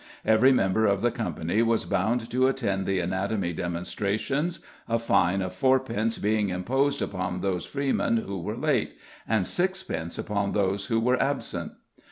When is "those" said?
7.41-7.65, 10.53-10.87